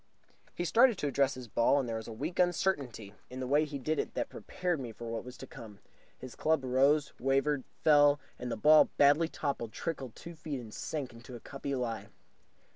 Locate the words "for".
4.91-5.05